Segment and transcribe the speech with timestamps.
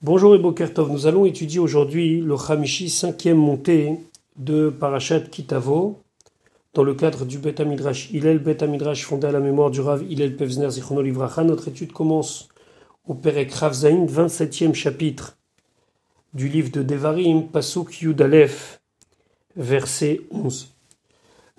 [0.00, 3.98] Bonjour et Bokertov, nous allons étudier aujourd'hui le Hamishi, cinquième montée
[4.36, 5.98] de Parashat Kitavo,
[6.72, 10.04] dans le cadre du Bet Midrash Hillel, Bet Midrash fondé à la mémoire du Rav
[10.08, 11.42] Hillel Pevzner Zichrono Livracha.
[11.42, 12.48] Notre étude commence
[13.08, 15.36] au Perek Rav Zain, 27e chapitre
[16.32, 18.80] du livre de Devarim, Pasuk Yudalef,
[19.56, 20.76] verset 11.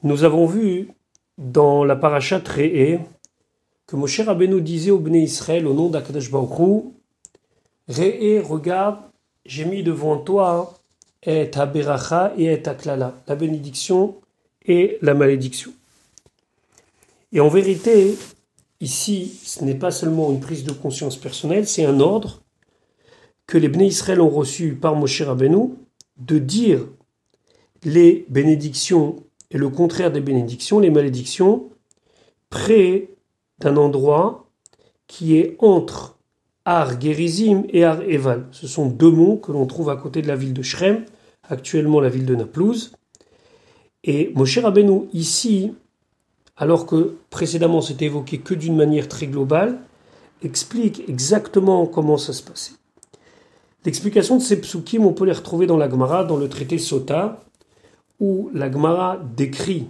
[0.04, 0.92] Nous avons vu
[1.38, 3.00] dans la Parashat Re'e
[3.86, 6.86] que Moshe Rabbeinu disait au Bnei Israël au nom d'Akadosh Baruch
[7.90, 9.00] Réé, regarde,
[9.46, 10.79] j'ai mis devant toi
[11.24, 14.15] et beracha et et klala, la bénédiction
[14.64, 15.74] et la malédiction.
[17.32, 18.15] Et en vérité,
[18.79, 22.43] ici, ce n'est pas seulement une prise de conscience personnelle, c'est un ordre
[23.48, 25.71] que les Bnei Israël ont reçu par Moshe Rabbeinu
[26.18, 26.86] de dire
[27.84, 31.70] les bénédictions et le contraire des bénédictions, les malédictions,
[32.52, 33.09] près
[33.58, 34.45] d'un endroit
[35.08, 36.19] qui est entre
[36.72, 38.45] Ar Gerizim et Ar Eval.
[38.52, 41.03] Ce sont deux monts que l'on trouve à côté de la ville de Shrem,
[41.50, 42.92] actuellement la ville de Naplouse.
[44.03, 45.73] Et Moshe Rabbeinu, ici,
[46.58, 49.80] alors que précédemment c'était évoqué que d'une manière très globale,
[50.44, 52.73] explique exactement comment ça se passait.
[53.83, 57.42] L'explication de ces psukim, on peut les retrouver dans la Gemara, dans le traité Sota,
[58.20, 59.88] où la Gemara décrit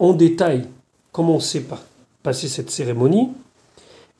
[0.00, 0.66] en détail
[1.12, 1.66] comment s'est
[2.24, 3.28] passée cette cérémonie.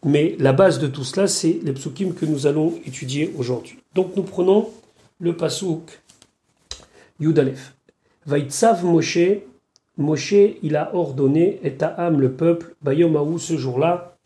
[0.06, 3.76] Mais la base de tout cela, c'est les psukim que nous allons étudier aujourd'hui.
[3.92, 4.70] Donc nous prenons
[5.18, 6.00] le pasuk
[7.18, 7.74] Yudalef.
[8.24, 9.18] Vaitsav Moshe,
[9.96, 14.16] Moshe, il a ordonné, et à le peuple, Bayomaou, ce jour-là,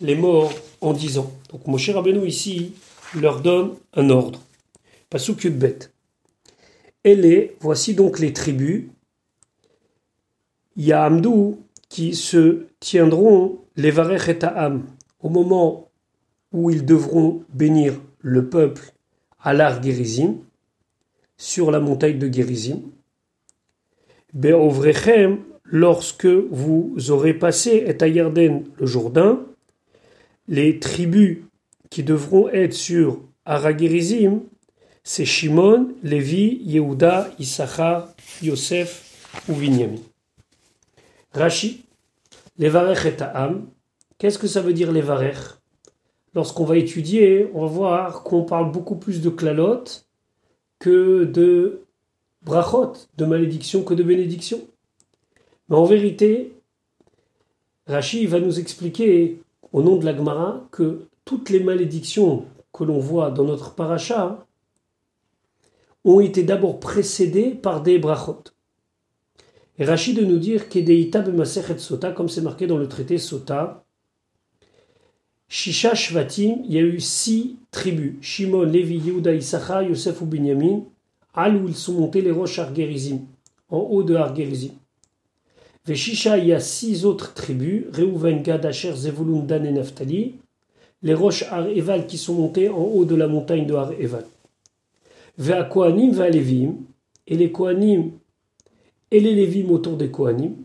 [0.00, 1.32] les morts en disant.
[1.52, 2.72] Donc Moshe Rabbeinu ici
[3.14, 4.40] leur donne un ordre.
[5.08, 5.78] Pasuk Yudbet.
[7.04, 8.86] Et les, voici donc les tribus,
[10.76, 14.38] Yahamdou, qui se tiendront, les Varech et
[15.20, 15.90] au moment
[16.52, 18.92] où ils devront bénir le peuple
[19.40, 20.38] à l'art Gérizim,
[21.36, 22.82] sur la montagne de Gérizim.
[24.34, 29.46] Be'ovrechem, lorsque vous aurez passé et le Jourdain,
[30.48, 31.38] les tribus
[31.90, 34.42] qui devront être sur Aragérizim,
[35.04, 40.00] c'est Shimon, Lévi, Yehuda, Issachar, Yosef ou Binyamin.
[41.32, 41.84] Rashi,
[42.58, 43.16] les Varech et
[44.18, 45.36] Qu'est-ce que ça veut dire les varech
[46.34, 49.84] Lorsqu'on va étudier, on va voir qu'on parle beaucoup plus de klalot
[50.80, 51.82] que de
[52.42, 54.60] brachot, de malédiction que de bénédiction.
[55.68, 56.52] Mais en vérité,
[57.86, 59.40] Rashi va nous expliquer
[59.72, 64.44] au nom de la Gemara que toutes les malédictions que l'on voit dans notre paracha
[66.04, 68.42] ont été d'abord précédées par des brachot.
[69.78, 73.84] Et Rashi de nous dire qu'Edeita b'masechet sota, comme c'est marqué dans le traité sota,
[75.48, 78.14] Shisha Shvatim, il y a eu six tribus.
[78.20, 80.82] Shimon, Lévi, Yehuda, Issachar, Yosef ou Binyamin.
[81.34, 83.20] Al où ils sont montés les roches Argerizim,
[83.70, 84.72] en haut de Argerizim.
[85.86, 87.84] Veshisha, il y a six autres tribus.
[87.92, 90.34] Reuven, Gad, Asher, Zevulun, Dan et Naphtali.
[91.02, 94.26] Les roches Ar-Eval qui sont montées en haut de la montagne de Ar-Eval.
[95.38, 96.74] Vea Kohanim, Vea Levim.
[97.26, 98.10] Et les Kohanim
[99.10, 100.56] et les Lévim autour des Kohanim.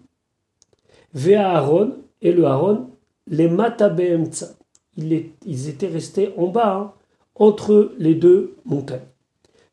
[1.14, 2.90] Vea Aaron et le Aaron.
[3.28, 4.56] Les Matabemtsa
[4.98, 6.94] ils étaient restés en bas, hein,
[7.36, 9.02] entre les deux montagnes.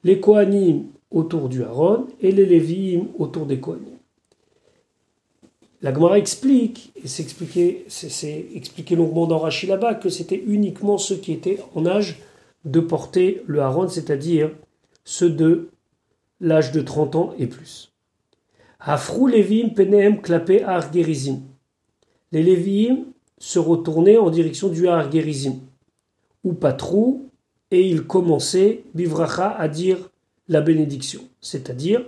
[0.04, 3.98] Les Kohanim autour du Haron et les Lévi'im autour des Kohanim.
[5.82, 7.22] La Gemara explique, et c'est
[8.54, 12.20] expliqué, longuement dans Rashi là-bas, que c'était uniquement ceux qui étaient en âge
[12.66, 14.50] de porter le Haron, c'est-à-dire
[15.04, 15.70] ceux de
[16.40, 17.92] l'âge de 30 ans et plus.
[18.78, 23.04] Hafrou Lévi'im penehem klapé ar Les Lévi'im
[23.40, 25.56] se retourner en direction du Har Gerizim,
[26.44, 27.26] ou Patrou,
[27.72, 30.10] et il commençait, Bivracha, à dire
[30.48, 32.04] la bénédiction, c'est-à-dire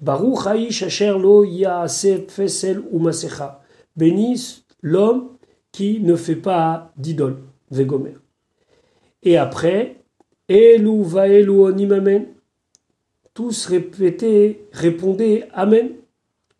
[0.00, 1.44] Baruch Haïsh Asher Lo
[2.28, 3.62] Fesel ou Masecha.
[3.96, 5.30] Bénisse l'homme
[5.72, 7.38] qui ne fait pas d'idole,
[7.70, 8.14] Vegomer.
[9.22, 9.96] Et après,
[10.48, 12.26] Elu Vaelu Onim Amen.
[13.32, 15.90] Tous répétaient, répondaient Amen.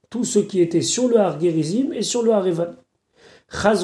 [0.08, 2.32] Tous ceux qui étaient sur le Har Gerizim et sur le
[3.48, 3.76] Har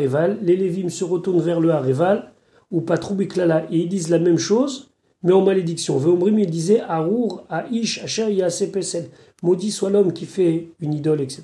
[0.00, 2.32] Evan les Lévim se retournent vers le Hareval,
[2.70, 4.90] ou Patroubiklala, et ils disent la même chose,
[5.22, 5.98] mais en malédiction.
[5.98, 9.08] Veomrim, il disait Arour, Aish, Asher, Yasepesel.
[9.42, 11.42] Maudit soit l'homme qui fait une idole, etc.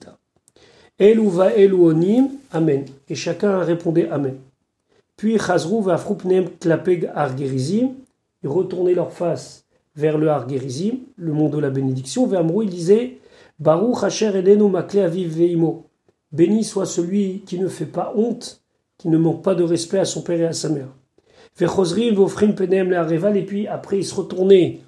[0.98, 2.86] Elouva, Elouonim, Amen.
[3.08, 4.36] Et chacun répondait Amen.
[5.16, 6.00] Puis Chazrou va
[6.60, 7.90] Klapeg Argerizim,
[8.42, 9.64] ils retournaient leur face
[9.96, 12.26] vers le Argerizim, le monde de la bénédiction.
[12.26, 13.18] Vers Mrou, il disait
[13.58, 15.87] Baruch Asher Elenu Makle Aviv Veimo.
[16.32, 18.62] Béni soit celui qui ne fait pas honte,
[18.98, 20.88] qui ne manque pas de respect à son père et à sa mère.
[21.60, 21.66] Et
[23.46, 24.80] puis après il se retournait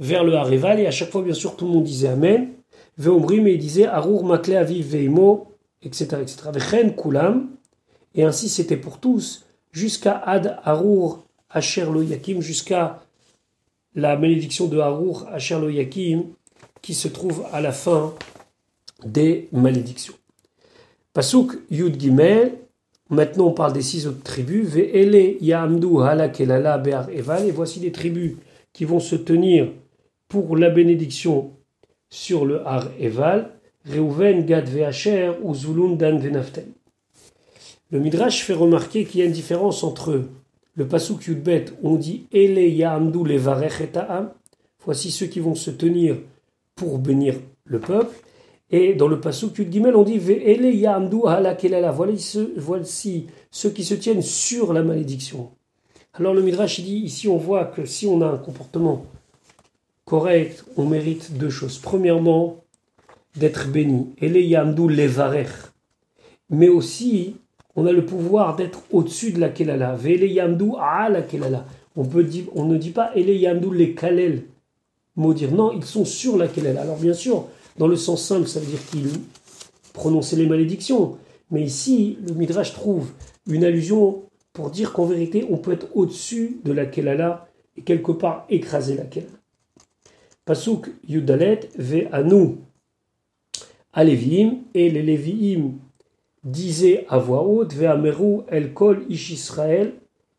[0.00, 2.48] vers le Hareval, et à chaque fois, bien sûr, tout le monde disait Amen.
[2.96, 5.48] Veomrim, et il disait Arur, Makle, Aviv, Veimo,
[5.82, 6.16] etc.
[6.22, 6.90] etc.
[6.96, 7.50] Kulam,
[8.14, 11.86] et ainsi c'était pour tous, jusqu'à Ad, Arur, Asher,
[12.40, 13.02] jusqu'à
[13.94, 15.58] la malédiction de Harour, Asher,
[16.82, 18.14] qui se trouve à la fin
[19.04, 20.14] des malédictions.
[21.12, 22.52] Pasuk Yud Gimel,
[23.08, 24.68] maintenant on parle des six autres tribus.
[24.68, 27.48] Ve'ele Ya'amdu Halak Be'ar Eval.
[27.48, 28.36] Et voici les tribus
[28.72, 29.72] qui vont se tenir
[30.28, 31.50] pour la bénédiction
[32.10, 33.50] sur le Har Eval.
[33.88, 36.66] Reuven, Gad Ve'acher ou Zulun, Dan Ve'naftel.
[37.90, 40.22] Le Midrash fait remarquer qu'il y a une différence entre
[40.76, 43.82] le Pasuk Yudbet on dit Ele Ya'amdu Levarech
[44.84, 46.16] Voici ceux qui vont se tenir
[46.76, 47.34] pour bénir
[47.64, 48.14] le peuple.
[48.70, 50.20] Et dans le Pasuk Yud Gimel, on dit.
[52.56, 55.50] Voici ceux qui se tiennent sur la malédiction.
[56.14, 59.06] Alors le Midrash dit ici, on voit que si on a un comportement
[60.04, 61.78] correct, on mérite deux choses.
[61.78, 62.60] Premièrement,
[63.36, 64.08] d'être béni.
[64.20, 65.48] Ele Ya'amdu Levarech.
[66.50, 67.36] Mais aussi,
[67.76, 69.94] on a le pouvoir d'être au-dessus de la Kelala.
[69.94, 70.72] Ve'ele Ya'amdu
[71.10, 71.64] la Kelala.
[71.96, 74.42] On, peut dire, on ne dit pas Ele Ya'amdu le Kalel.
[75.16, 75.52] Maudire.
[75.52, 76.82] Non, ils sont sur la Kelala.
[76.82, 77.46] Alors bien sûr,
[77.80, 79.08] dans le sens simple, ça veut dire qu'ils
[79.94, 81.16] prononçaient les malédictions.
[81.50, 83.10] Mais ici, le Midrash trouve
[83.48, 87.48] une allusion pour dire qu'en vérité, on peut être au-dessus de la Kelala
[87.78, 89.32] et quelque part écraser la Kelala.
[90.44, 92.56] Pasuk Yudalet ve anu
[93.94, 95.72] Aleviim et les Léviim
[96.44, 99.94] disaient à voix haute ve ameru el kol ish Israël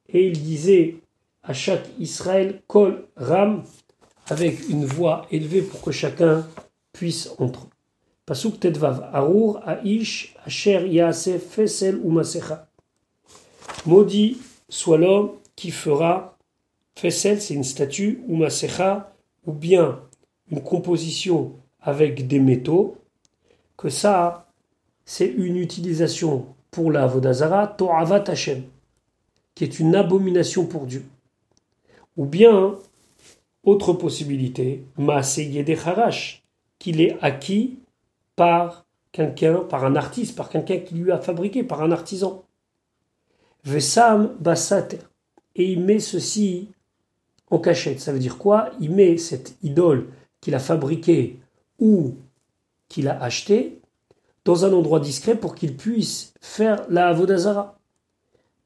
[0.09, 0.97] et ils disaient
[1.41, 3.63] à chaque Israël kol ram
[4.27, 6.45] avec une voix élevée pour que chacun
[6.93, 7.67] puisse entrer.
[8.25, 12.67] Pasuk Tedvav, Arur, Aish, Asher, Yaase, Fesel ou Masecha.
[13.85, 14.37] Maudit
[14.69, 16.37] soit l'homme qui fera
[16.95, 19.13] Fesel, c'est une statue, ou Masecha,
[19.45, 19.99] ou bien
[20.49, 22.97] une composition avec des métaux,
[23.75, 24.47] que ça,
[25.03, 28.63] c'est une utilisation pour la Vodazara, To'avat Hashem,
[29.55, 31.05] qui est une abomination pour Dieu.
[32.17, 32.75] Ou bien,
[33.63, 36.40] autre possibilité, Maase Yedecharash,
[36.81, 37.77] qu'il est acquis
[38.35, 42.43] par quelqu'un, par un artiste, par quelqu'un qui lui a fabriqué, par un artisan.
[43.63, 44.97] Vesam basater.
[45.55, 46.69] Et il met ceci
[47.51, 47.99] en cachette.
[47.99, 48.71] Ça veut dire quoi?
[48.79, 50.07] Il met cette idole
[50.39, 51.37] qu'il a fabriquée
[51.77, 52.15] ou
[52.89, 53.79] qu'il a achetée
[54.43, 57.77] dans un endroit discret pour qu'il puisse faire la Avodazara.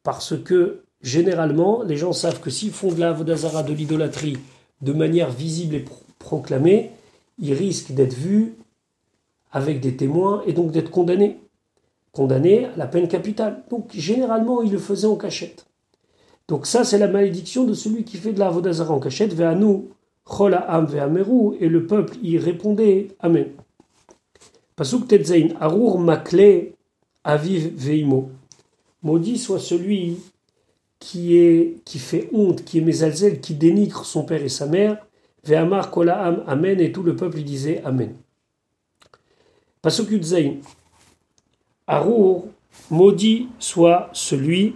[0.03, 4.38] Parce que généralement, les gens savent que s'ils font de la Avodazara, de l'idolâtrie,
[4.81, 5.85] de manière visible et
[6.18, 6.91] proclamée,
[7.37, 8.55] il risque d'être vu
[9.51, 11.39] avec des témoins et donc d'être condamné.
[12.11, 13.63] Condamné à la peine capitale.
[13.69, 15.65] Donc généralement, il le faisait en cachette.
[16.47, 19.37] Donc ça, c'est la malédiction de celui qui fait de la Vodazara en cachette.
[19.37, 19.89] nous,
[20.25, 20.67] Chola
[21.59, 23.47] et le peuple y répondait Amen.
[24.75, 26.73] Pasuk Tetzain, Arur Makle
[27.23, 28.29] Aviv Veimo.
[29.03, 30.17] Maudit soit celui
[30.99, 35.05] qui, est, qui fait honte, qui est mésalzel, qui dénigre son père et sa mère,
[35.45, 38.15] Ve'amar Kolaam Amen, et tout le peuple disait Amen.
[39.81, 40.56] Pasuk Zain.
[41.88, 42.47] Arour,
[42.89, 44.75] maudit soit celui,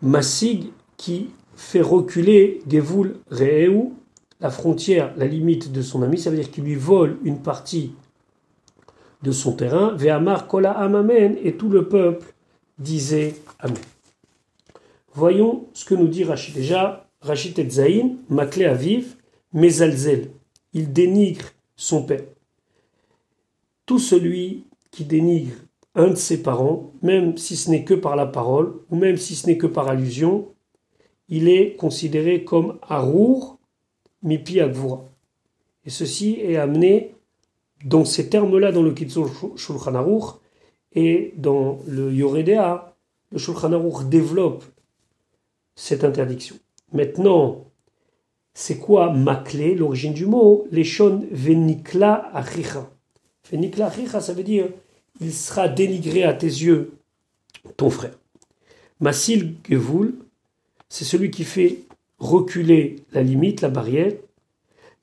[0.00, 3.88] Massig, qui fait reculer Gevul Re'eu,
[4.38, 7.92] la frontière, la limite de son ami, ça veut dire qu'il lui vole une partie
[9.22, 9.94] de son terrain.
[9.96, 12.32] Ve'amar Kolaam Amen, et tout le peuple
[12.78, 13.76] disait Amen.
[15.12, 16.54] Voyons ce que nous dit Rachid.
[16.54, 19.16] Déjà, Rachid et Zayn, Maklé Aviv,
[19.52, 20.30] Mezalzel.
[20.72, 21.46] Il dénigre
[21.76, 22.24] son père.
[23.84, 25.54] Tout celui qui dénigre
[25.94, 29.34] un de ses parents, même si ce n'est que par la parole, ou même si
[29.34, 30.48] ce n'est que par allusion,
[31.28, 33.58] il est considéré comme Arour,
[34.22, 35.04] Mipi Agvura.
[35.84, 37.14] Et ceci est amené
[37.84, 40.34] dans ces termes-là dans le Kitzur Shulchan Aruch
[40.92, 42.94] et dans le Yoredea,
[43.30, 44.64] le Shulchan Aruch développe
[45.74, 46.56] cette interdiction.
[46.92, 47.64] Maintenant,
[48.54, 50.66] c'est quoi makle, l'origine du mot?
[50.70, 52.90] Leshon venikla achicha.
[53.50, 54.68] Venikla achicha, ça veut dire
[55.20, 56.92] il sera dénigré à tes yeux,
[57.76, 58.14] ton frère.
[59.00, 60.14] Masil gevul,
[60.88, 61.80] c'est celui qui fait
[62.18, 64.12] reculer la limite, la barrière.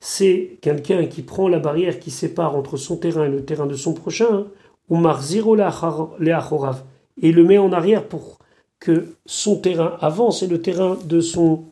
[0.00, 3.74] C'est quelqu'un qui prend la barrière qui sépare entre son terrain et le terrain de
[3.74, 4.46] son prochain,
[4.88, 8.38] ou marziro et le met en arrière pour
[8.78, 11.64] que son terrain avance et le terrain de son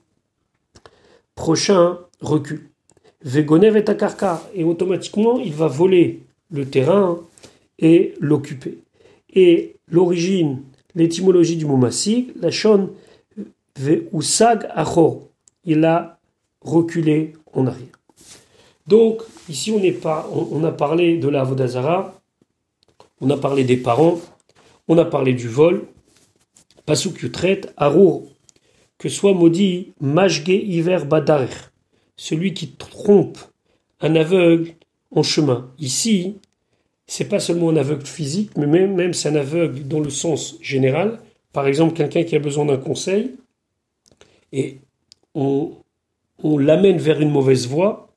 [1.36, 2.70] prochain recul.
[3.22, 7.20] Vegonev est à et automatiquement il va voler le terrain
[7.78, 8.78] et l'occuper.
[9.32, 10.62] Et l'origine,
[10.94, 12.90] l'étymologie du mot masig, la shon
[13.78, 15.22] ve'usag achor.
[15.64, 16.18] Il a
[16.60, 18.00] reculé en arrière.
[18.86, 22.14] Donc, ici, on, pas, on, a parlé de la Vodazara,
[23.20, 24.20] on a parlé des parents,
[24.86, 25.86] on a parlé du vol.
[26.84, 28.28] Pasuk traite Arour,
[28.98, 31.54] que soit maudit Majge Iver Badarer,
[32.16, 33.38] celui qui trompe
[34.00, 34.72] un aveugle
[35.10, 35.70] en chemin.
[35.78, 36.36] Ici,
[37.06, 40.56] c'est pas seulement un aveugle physique, mais même, même c'est un aveugle dans le sens
[40.60, 41.20] général.
[41.52, 43.36] Par exemple, quelqu'un qui a besoin d'un conseil
[44.52, 44.78] et
[45.34, 45.72] on,
[46.42, 48.08] on l'amène vers une mauvaise voie.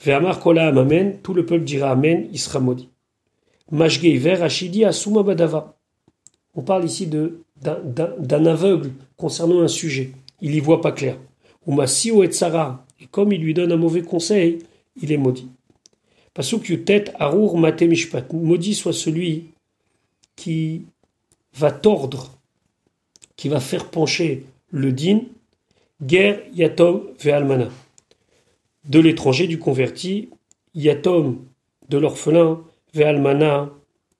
[0.00, 2.88] Vers Kola Amen, tout le peuple dira Amen, il sera maudit.
[3.70, 5.76] Mashge Iver Ashidi Asuma Badava.
[6.54, 7.06] On parle ici
[7.62, 10.12] d'un aveugle concernant un sujet.
[10.40, 11.18] Il y voit pas clair.
[11.66, 11.86] Ou et
[12.28, 12.84] Tsara.
[13.00, 14.60] Et comme il lui donne un mauvais conseil,
[15.00, 15.48] il est maudit.
[16.34, 18.32] Pasuk Yutet Arur Mate Mishpat.
[18.32, 19.46] Maudit soit celui
[20.36, 20.86] qui
[21.54, 22.38] va tordre,
[23.36, 25.22] qui va faire pencher le din,
[26.02, 27.68] guerre Yatom Ve'almana.
[28.84, 30.30] De l'étranger, du converti,
[30.74, 31.44] Yatom,
[31.88, 32.62] de l'orphelin,
[32.94, 33.70] Ve'almana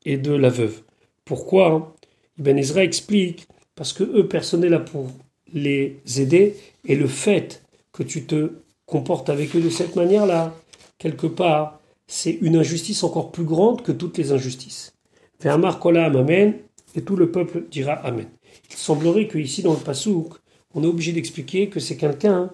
[0.04, 0.82] et de la veuve.
[1.24, 1.94] Pourquoi
[2.38, 5.10] Ibn Ezra explique parce que eux, personne n'est là pour
[5.52, 8.52] les aider et le fait que tu te
[8.86, 10.54] comportes avec eux de cette manière-là,
[10.98, 14.94] quelque part, c'est une injustice encore plus grande que toutes les injustices.
[15.40, 16.54] Ve'amar kolam amen
[16.94, 18.26] et tout le peuple dira amen.
[18.70, 20.34] Il semblerait que ici dans le pasouk,
[20.74, 22.50] on est obligé d'expliquer que c'est quelqu'un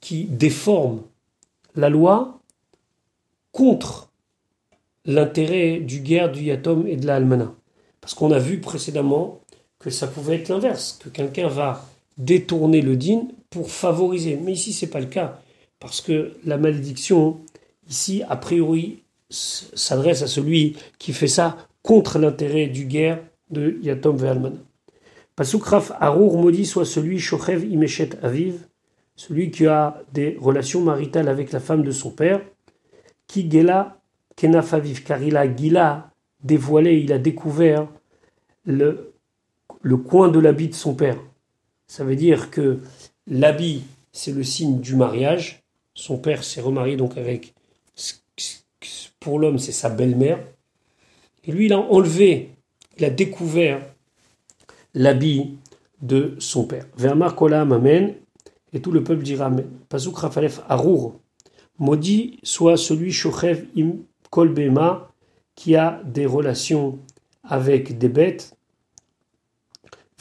[0.00, 1.02] qui déforme
[1.74, 2.40] la loi
[3.50, 4.10] contre
[5.04, 7.20] l'intérêt du guerre, du yatom et de la.
[8.02, 9.40] Parce qu'on a vu précédemment
[9.78, 14.36] que ça pouvait être l'inverse, que quelqu'un va détourner le din pour favoriser.
[14.36, 15.40] Mais ici, ce n'est pas le cas,
[15.80, 17.38] parce que la malédiction,
[17.88, 24.16] ici, a priori, s'adresse à celui qui fait ça contre l'intérêt du guerre de Yatom
[24.16, 24.58] Ve'almana.
[25.34, 28.66] Pasukraf Arour maudit soit celui Shochev Imeshet Aviv,
[29.16, 32.42] celui qui a des relations maritales avec la femme de son père,
[33.26, 33.98] qui Gela
[34.36, 36.11] Kenaf Aviv, car il a Gila
[36.42, 37.88] dévoilé, il a découvert
[38.64, 39.12] le,
[39.80, 41.18] le coin de l'habit de son père.
[41.86, 42.80] Ça veut dire que
[43.26, 43.82] l'habit,
[44.12, 45.62] c'est le signe du mariage.
[45.94, 47.54] Son père s'est remarié donc avec,
[49.20, 50.38] pour l'homme, c'est sa belle-mère.
[51.44, 52.50] Et lui, il a enlevé,
[52.98, 53.82] il a découvert
[54.94, 55.58] l'habit
[56.00, 56.86] de son père.
[56.96, 58.14] Vermar Kolam Amen,
[58.72, 59.66] et tout le peuple dira Amen.
[59.88, 60.16] Pasuk
[60.68, 61.20] Arour,
[61.78, 63.96] maudit soit celui Shochev Im
[64.30, 65.11] Kolbema,
[65.54, 66.98] qui a des relations
[67.44, 68.56] avec des bêtes.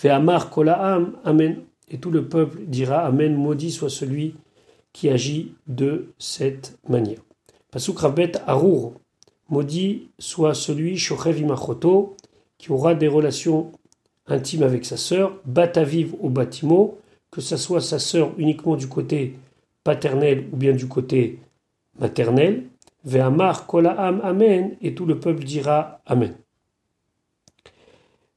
[0.01, 1.61] Ve'amar kolaam, amen.
[1.89, 4.35] Et tout le peuple dira Amen, maudit soit celui
[4.93, 7.19] qui agit de cette manière.
[7.69, 7.97] Pasuk
[8.47, 8.93] Arour,
[9.49, 13.71] maudit soit celui qui aura des relations
[14.27, 16.95] intimes avec sa sœur, Bataviv au bâtiment,
[17.29, 19.35] que ce soit sa sœur uniquement du côté
[19.83, 21.39] paternel ou bien du côté
[21.99, 22.63] maternel,
[23.03, 26.35] Ve'amar kolaam amen, et tout le peuple dira amen.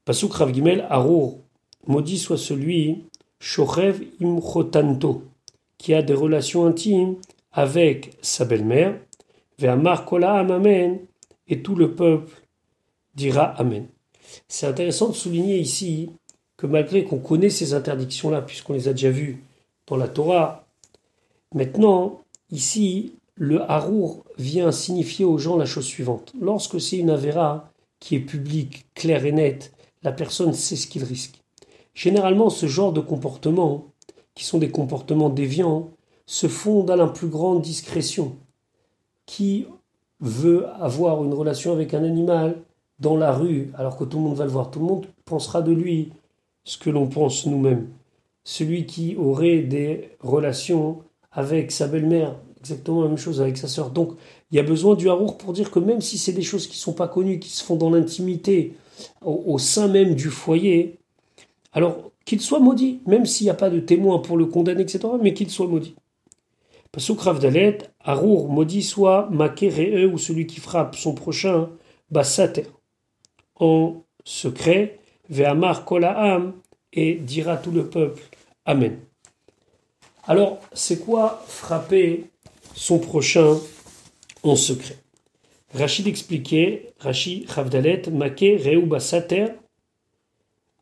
[0.05, 1.39] Pasuk Rav Gimel Arour,
[1.87, 3.05] maudit soit celui,
[4.21, 5.23] imchotanto,
[5.77, 7.15] qui a des relations intimes
[7.51, 8.99] avec sa belle-mère.
[9.59, 10.99] Ve'amar kolaam amen,
[11.47, 12.41] et tout le peuple
[13.13, 13.87] dira amen.
[14.47, 16.09] C'est intéressant de souligner ici
[16.57, 19.43] que malgré qu'on connaît ces interdictions-là, puisqu'on les a déjà vues
[19.87, 20.65] dans la Torah,
[21.53, 26.33] maintenant, ici, le harour vient signifier aux gens la chose suivante.
[26.39, 29.73] Lorsque c'est une avéra qui est publique, claire et nette,
[30.03, 31.41] la personne sait ce qu'il risque.
[31.93, 33.87] Généralement, ce genre de comportements,
[34.35, 35.91] qui sont des comportements déviants,
[36.25, 38.35] se font dans la plus grande discrétion.
[39.25, 39.65] Qui
[40.19, 42.61] veut avoir une relation avec un animal
[42.99, 45.61] dans la rue alors que tout le monde va le voir Tout le monde pensera
[45.61, 46.13] de lui
[46.63, 47.89] ce que l'on pense nous-mêmes.
[48.43, 51.01] Celui qui aurait des relations
[51.31, 53.91] avec sa belle-mère exactement la même chose avec sa sœur.
[53.91, 54.13] Donc,
[54.49, 56.73] il y a besoin du harour pour dire que même si c'est des choses qui
[56.73, 58.73] ne sont pas connues, qui se font dans l'intimité,
[59.21, 60.99] au, sein même du foyer,
[61.73, 64.99] alors qu'il soit maudit, même s'il n'y a pas de témoin pour le condamner, etc.,
[65.21, 65.95] mais qu'il soit maudit.
[66.91, 71.69] Pasuk Dalet, Harour, maudit soit Maké ou celui qui frappe son prochain,
[72.09, 72.65] Bassater,
[73.59, 76.53] en secret, Ve'amar Kolaam,
[76.93, 78.23] et dira tout le peuple,
[78.65, 78.97] Amen.
[80.27, 82.31] Alors, c'est quoi frapper
[82.73, 83.59] son prochain
[84.43, 84.97] en secret.
[85.73, 89.47] Rachid expliquait, Rachid Chavdalet, Make Reuba Sater,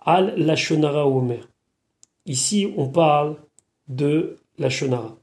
[0.05, 1.47] Al Lachonara Omer.
[2.25, 3.37] Ici, on parle
[3.87, 5.17] de Lachonara.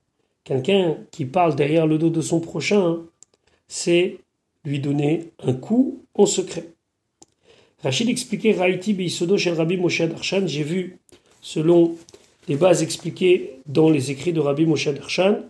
[0.45, 2.99] Quelqu'un qui parle derrière le dos de son prochain,
[3.69, 4.19] c'est
[4.65, 6.73] lui donner un coup en secret.
[7.83, 10.47] Rachid expliquait Raïti Beisodo chez Rabbi Moshe Darshan.
[10.47, 10.99] J'ai vu,
[11.41, 11.97] selon
[12.49, 15.45] les bases expliquées dans les écrits de Rabbi Moshe Darshan,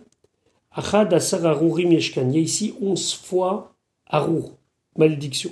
[0.71, 2.29] Achad Asar Arurim Yeshkan.
[2.29, 3.73] Il y a ici onze fois
[4.05, 4.57] Arur,
[4.97, 5.51] malédiction.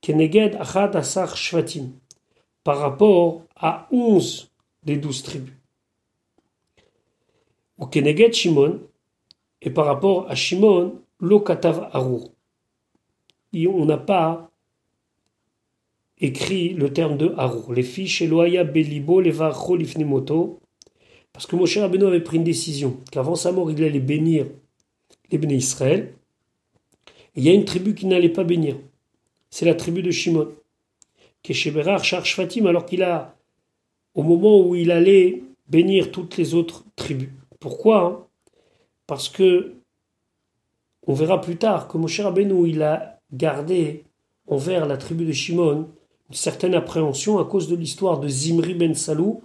[0.00, 1.92] Keneged Achad Asar Shvatim.
[2.62, 4.50] Par rapport à onze
[4.84, 5.54] des douze tribus.
[7.78, 8.80] Ou Keneged Shimon.
[9.62, 12.30] Et par rapport à Shimon, Lokatav Arur.
[13.54, 14.50] On n'a pas
[16.18, 17.72] écrit le terme de Harur.
[17.72, 19.32] Les fiches Eloaya Belibo, les
[20.04, 20.60] moto
[21.36, 24.46] parce que Moshe Rabbeinu avait pris une décision qu'avant sa mort, il allait bénir
[25.30, 26.14] les bénis Israël.
[27.34, 28.78] il y a une tribu qui n'allait pas bénir.
[29.50, 30.48] C'est la tribu de Shimon.
[31.42, 33.36] Kesheberar charge Fatim, alors qu'il a,
[34.14, 37.28] au moment où il allait bénir toutes les autres tribus.
[37.60, 38.24] Pourquoi hein?
[39.06, 39.74] Parce que
[41.06, 44.04] on verra plus tard que Moshe Rabbeinu, il a gardé
[44.46, 45.90] envers la tribu de Shimon
[46.30, 49.42] une certaine appréhension à cause de l'histoire de Zimri ben Salou,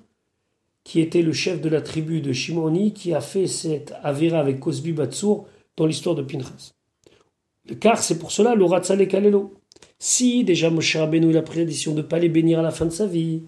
[0.83, 4.59] qui était le chef de la tribu de Shimoni, qui a fait cette avira avec
[4.59, 5.47] Cosbi Batsour
[5.77, 6.71] dans l'histoire de Pinchas.
[7.79, 9.53] Car c'est pour cela l'aura Kalelo.
[9.99, 12.71] Si déjà Moshe Rabbeinu a pris la décision de ne pas les bénir à la
[12.71, 13.43] fin de sa vie,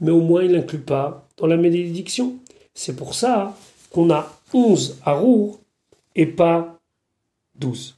[0.00, 2.36] mais au moins il n'inclut pas dans la bénédiction.
[2.74, 3.56] C'est pour ça
[3.90, 5.58] qu'on a 11 Harour
[6.14, 6.78] et pas
[7.56, 7.96] 12.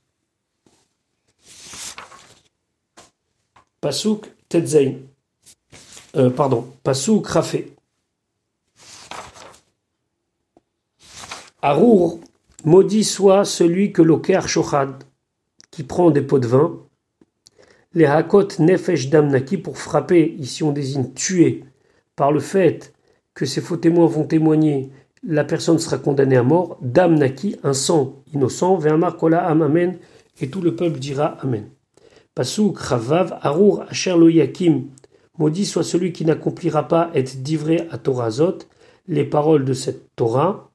[3.80, 4.94] Pasuk Tetzain.
[6.16, 7.72] Euh, pardon, Pasuk Rafé.
[11.62, 12.20] Arour,
[12.64, 15.04] maudit soit celui que l'oker shochad,
[15.70, 16.78] qui prend des pots de vin,
[17.92, 21.64] les hakot nefesh damnaki pour frapper, ici on désigne tuer,
[22.16, 22.94] par le fait
[23.34, 24.90] que ces faux témoins vont témoigner,
[25.22, 29.98] la personne sera condamnée à mort, damnaki, un sang innocent, ve'amar kola am amen,
[30.40, 31.68] et tout le peuple dira amen.
[32.34, 34.86] Pasuk Ravav Arur Asher Lo Yakim.
[35.36, 38.58] Maudit soit celui qui n'accomplira pas et divré à Torazot
[39.08, 40.69] les paroles de cette Torah.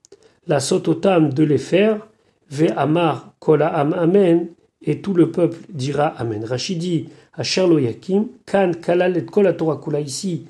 [0.48, 2.08] La sototam de les faire.
[2.50, 4.50] Ve Amar Kola Am Amen.
[4.82, 6.44] Et tout le peuple dira Amen.
[6.44, 8.28] Rachidi Asher Lo Yakim.
[8.46, 10.00] Kan Kalal et Kola Torah Kula.
[10.00, 10.46] Ici,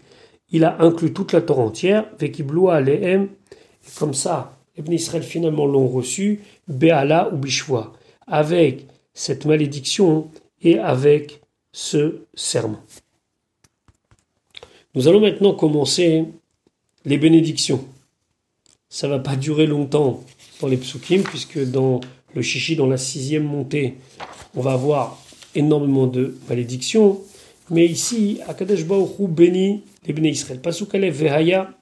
[0.52, 2.06] il a inclus toute la Torah entière.
[2.20, 3.30] Vekibloa Lehem.
[3.54, 6.42] Et comme ça, les Israël finalement l'ont reçu.
[6.68, 7.94] Be'ala ou Bishwa.
[8.28, 10.30] Avec cette malédiction
[10.62, 11.42] et avec
[11.72, 12.82] ce serment.
[14.96, 16.26] Nous allons maintenant commencer
[17.04, 17.84] les bénédictions.
[18.96, 20.24] Ça va pas durer longtemps
[20.62, 22.00] dans les psukim, puisque dans
[22.34, 23.96] le chichi, dans la sixième montée,
[24.56, 25.22] on va avoir
[25.54, 27.20] énormément de malédictions.
[27.70, 30.62] Mais ici, Akadosh Baruch bénit les béné Israël.
[30.62, 31.78] Pasukalev Vehaya,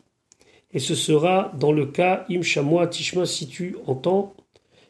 [0.73, 4.33] et ce sera dans le cas Im Shamwa Tishma si tu entends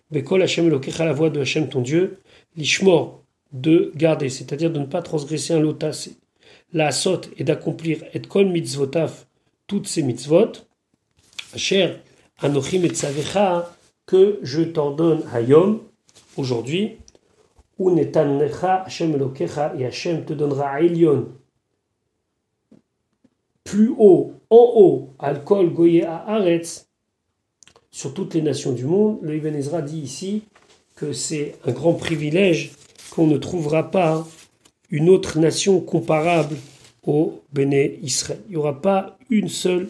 [0.09, 2.19] Bekol Hashem Elokecha la voix de Hashem ton Dieu,
[2.55, 6.07] Lishmor de garder, c'est-à-dire de ne pas transgresser un lotas.
[6.71, 9.27] La sot est d'accomplir et kol mitzvotaf,
[9.67, 10.53] toutes ces mitzvot.
[11.57, 11.99] Cher
[12.43, 12.84] anochim
[14.06, 15.82] que je t'ordonne hayom,
[16.38, 16.97] aujourd'hui,
[17.79, 21.29] ou necha Hashem elokecha, et Hashem te donnera Elion,
[23.63, 26.88] plus haut, en haut, alcool goye à Aretz,
[27.89, 29.19] sur toutes les nations du monde.
[29.21, 30.43] Le Ibn Ezra dit ici
[30.95, 32.71] que c'est un grand privilège
[33.12, 34.27] qu'on ne trouvera pas
[34.89, 36.58] une autre nation comparable
[37.06, 38.41] au Béné Israël.
[38.47, 39.89] Il n'y aura pas une seule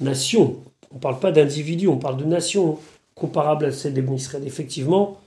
[0.00, 0.62] nation.
[0.96, 2.78] On ne parle pas d'individu, on parle de nation
[3.14, 4.46] comparable à celle des Béné Israël.
[4.46, 5.20] Effectivement,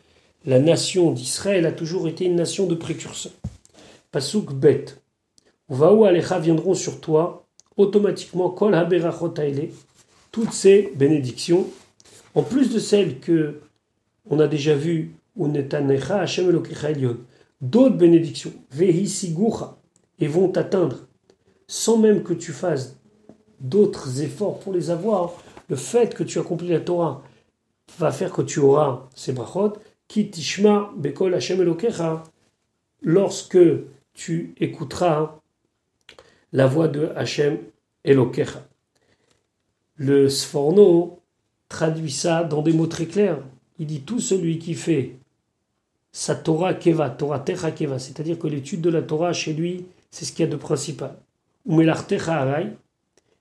[0.47, 3.33] la nation d'Israël a toujours été une nation de précurseurs.
[4.11, 4.85] Pasuk bet.
[5.69, 7.45] Vaou alecha viendront sur toi
[7.77, 9.31] automatiquement kol haberachot
[10.31, 11.67] toutes ces bénédictions,
[12.33, 13.61] en plus de celles que
[14.27, 15.13] on a déjà vues
[17.61, 18.53] D'autres bénédictions,
[20.19, 20.97] et vont t'atteindre
[21.67, 22.95] sans même que tu fasses
[23.59, 25.35] d'autres efforts pour les avoir.
[25.69, 27.21] Le fait que tu accomplis la Torah
[27.97, 29.73] va faire que tu auras ces brachot.
[30.07, 32.23] Ki tishma bekol Hashem Elokecha.
[33.01, 33.59] Lorsque
[34.13, 35.39] tu écouteras
[36.51, 37.59] la voix de Hashem
[38.03, 38.67] Elokecha.
[39.95, 41.19] Le Sforno
[41.67, 43.39] traduit ça dans des mots très clairs.
[43.77, 45.15] Il dit tout celui qui fait
[46.11, 50.25] sa Torah Keva, Torah Techa Keva, c'est-à-dire que l'étude de la Torah chez lui, c'est
[50.25, 51.15] ce qu'il y a de principal.
[51.65, 52.61] Ou Techa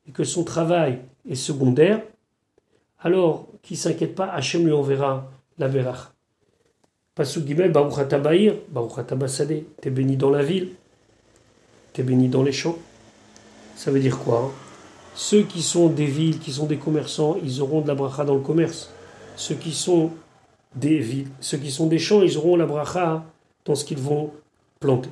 [0.07, 2.03] et que son travail est secondaire,
[3.01, 6.13] alors qui s'inquiète pas, Hachem lui enverra la Berach.
[7.15, 8.55] Pasuk Gimel, Baruch Atabaïr,
[9.81, 10.71] t'es béni dans la ville,
[11.93, 12.79] t'es béni dans les champs.
[13.75, 14.51] Ça veut dire quoi hein?
[15.15, 18.37] Ceux qui sont des villes, qui sont des commerçants, ils auront de la bracha dans
[18.37, 18.89] le commerce.
[19.35, 20.13] Ceux qui sont
[20.77, 21.27] des villes.
[21.41, 23.25] Ceux qui sont des champs, ils auront la bracha
[23.65, 24.31] dans ce qu'ils vont
[24.79, 25.11] planter.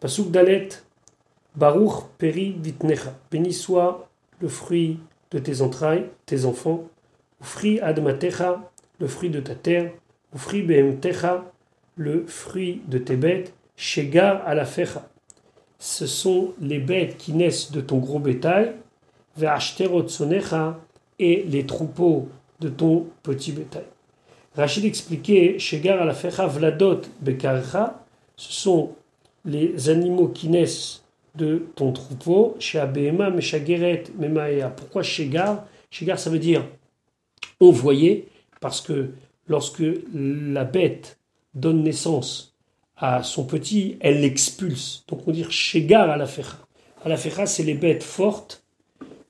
[0.00, 0.68] Pasuk Dalet,
[1.54, 3.14] Baruch Peri Vitnecha.
[3.30, 4.06] Béni soit
[4.40, 6.84] le fruit de tes entrailles, tes enfants.
[7.42, 9.92] Ufri Admatecha, le fruit de ta terre.
[10.34, 11.44] Ufri Behemtecha,
[11.96, 13.52] le fruit de tes bêtes.
[13.76, 15.08] Shegar Alafecha.
[15.78, 18.72] Ce sont les bêtes qui naissent de ton gros bétail.
[19.36, 20.78] Ve'ashterot Sonecha,
[21.18, 22.28] et les troupeaux
[22.60, 23.84] de ton petit bétail.
[24.56, 28.02] Rachid expliquait, Shegar Alafecha Vladot Bekarecha,
[28.36, 28.92] ce sont
[29.44, 31.02] les animaux qui naissent
[31.36, 34.70] de ton troupeau, chez Abéma, Meshageret, Memaea.
[34.70, 36.64] Pourquoi Shegar Shegar, ça veut dire
[37.60, 38.28] envoyé,
[38.60, 39.10] parce que
[39.46, 41.18] lorsque la bête
[41.54, 42.54] donne naissance
[42.96, 45.04] à son petit, elle l'expulse.
[45.08, 46.58] Donc on dit Shegar à la fecha.
[47.04, 48.64] À la fecha, c'est les bêtes fortes,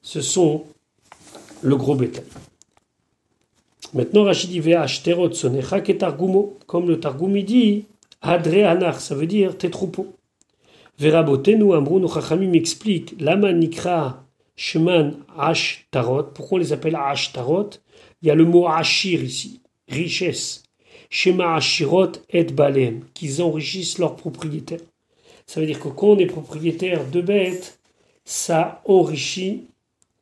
[0.03, 0.65] ce sont
[1.63, 2.25] le gros bétail.
[3.95, 5.81] Maintenant, Rachid dit Ashterot sonecha.
[6.67, 7.87] Comme le Targum dit,
[8.23, 10.16] Adre ça veut dire tes troupeaux.
[10.99, 14.25] Verabotenu Amrou, Chachamim explique, Lama Nikra
[14.57, 16.25] Sheman Ashtarot.
[16.35, 17.71] Pourquoi on les appelle Ashtarot
[18.23, 20.63] Il y a le mot Ashir ici, richesse.
[21.11, 24.81] Shema Ashirot et Balem, qu'ils enrichissent leurs propriétaires.
[25.47, 27.79] Ça veut dire que quand on est propriétaire de bêtes,
[28.25, 29.67] ça enrichit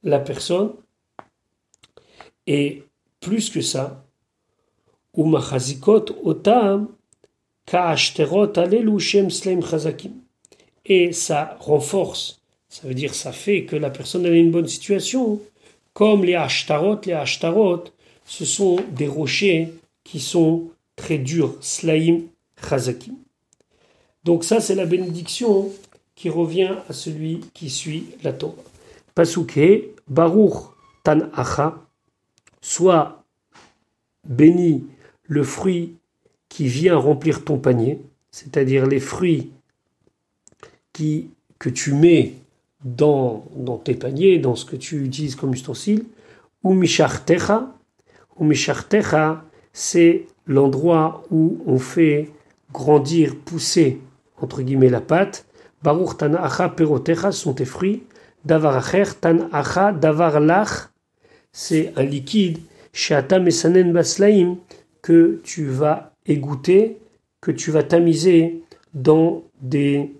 [0.02, 0.72] la personne.
[2.46, 2.82] Et
[3.20, 4.04] plus que ça,
[5.16, 6.88] Umachazikot Otam
[7.64, 10.23] Ka'ashterot Alelu Shem Slem Chazakim
[10.84, 15.40] et ça renforce, ça veut dire ça fait que la personne a une bonne situation.
[15.92, 17.84] Comme les ashtarot, les ashtarot,
[18.24, 22.22] ce sont des rochers qui sont très durs, slaim,
[22.68, 23.14] chazakim.
[24.24, 25.70] Donc ça c'est la bénédiction
[26.14, 28.54] qui revient à celui qui suit la Torah.
[29.14, 30.54] Pasuke, Baruch
[31.04, 31.78] Tan Acha,
[32.60, 33.22] soit
[34.26, 34.84] béni
[35.24, 35.94] le fruit
[36.48, 39.50] qui vient remplir ton panier, c'est-à-dire les fruits
[40.94, 42.34] que tu mets
[42.84, 43.44] dans,
[43.84, 46.04] tes paniers, dans ce que tu utilises comme ustensile,
[46.62, 47.72] ou mishartecha,
[48.36, 52.30] ou mishartecha, c'est l'endroit où on fait
[52.72, 54.00] grandir, pousser,
[54.40, 55.46] entre guillemets, la pâte.
[55.82, 58.02] Baruch tanacha perotecha sont tes fruits.
[58.44, 60.90] Davaracher tanacha davarlach,
[61.52, 62.58] c'est un liquide.
[62.92, 64.58] Sheata mesanen baslaim,
[65.02, 66.98] que tu vas égoutter,
[67.40, 68.62] que tu vas tamiser
[68.94, 70.12] dans des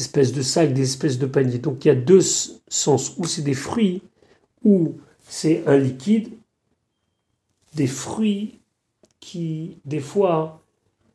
[0.00, 1.58] espèces de sacs, des espèces de paniers.
[1.58, 4.02] Donc il y a deux sens, où c'est des fruits,
[4.64, 6.30] ou c'est un liquide,
[7.74, 8.60] des fruits
[9.20, 10.62] qui des fois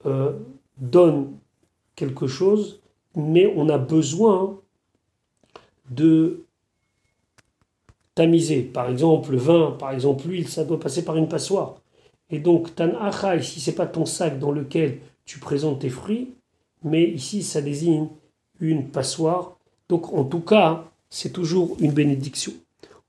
[0.06, 0.34] euh,
[0.78, 1.34] donnent
[1.96, 2.82] quelque chose,
[3.16, 4.60] mais on a besoin
[5.90, 6.46] de
[8.16, 8.62] tamiser.
[8.62, 11.82] Par exemple, le vin, par exemple, l'huile, ça doit passer par une passoire.
[12.30, 12.90] Et donc, tan
[13.38, 16.34] ici, c'est pas ton sac dans lequel tu présentes tes fruits,
[16.84, 18.10] mais ici, ça désigne
[18.60, 19.58] une passoire.
[19.90, 22.54] Donc en tout cas, c'est toujours une bénédiction.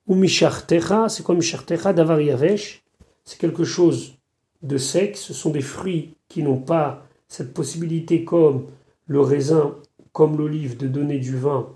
[0.06, 2.82] Ou mishartecha, c'est comme mishartecha davar yavesh,
[3.24, 4.14] c'est quelque chose
[4.62, 8.66] de sec, ce sont des fruits qui n'ont pas cette possibilité comme
[9.06, 9.74] le raisin,
[10.12, 11.68] comme l'olive, de donner du vin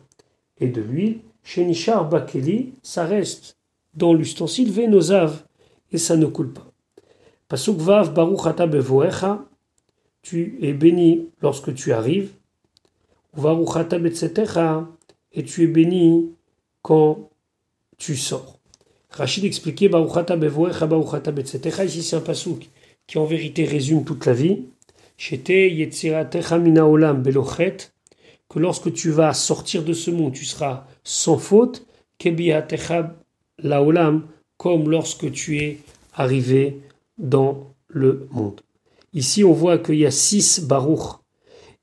[0.59, 1.19] et de l'huile.
[1.45, 1.65] Chez
[2.11, 3.57] Bakeli, ça reste
[3.95, 5.43] dans l'ustensile venosav
[5.91, 6.67] et ça ne coule pas.
[7.49, 8.41] Pasuk vav baruch
[10.23, 12.31] tu es béni lorsque tu arrives
[13.35, 13.41] et
[15.45, 16.31] tu es béni
[16.83, 17.31] quand
[17.99, 18.59] tu sors.
[19.11, 19.89] Rachid expliquait
[21.85, 22.69] ici c'est un pasouk
[23.07, 24.65] qui en vérité résume toute la vie.
[28.49, 31.87] Que lorsque tu vas sortir de ce monde, tu seras sans faute.
[34.57, 35.79] Comme lorsque tu es
[36.15, 36.81] arrivé
[37.19, 38.61] dans le monde.
[39.13, 41.19] Ici, on voit qu'il y a six baruch.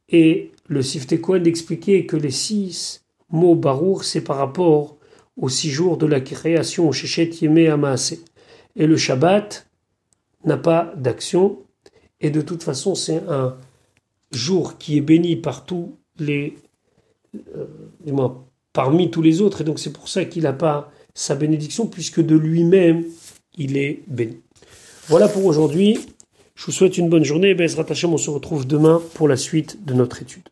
[0.10, 3.02] Et le Sifte Cohen expliquait que les six
[3.32, 4.98] mots Baruch, c'est par rapport
[5.36, 8.20] aux six jours de la création, Shechet Yeme Amaase.
[8.76, 9.68] Et le Shabbat
[10.46, 11.58] n'a pas d'action,
[12.22, 13.58] et de toute façon, c'est un
[14.32, 16.56] jour qui est béni par tous les.
[17.58, 17.66] Euh,
[18.72, 22.22] parmi tous les autres, et donc c'est pour ça qu'il n'a pas sa bénédiction, puisque
[22.22, 23.06] de lui-même,
[23.58, 24.38] il est béni.
[25.08, 26.00] Voilà pour aujourd'hui.
[26.54, 27.56] Je vous souhaite une bonne journée.
[27.56, 30.50] Bezrat Hashem, on se retrouve demain pour la suite de notre étude.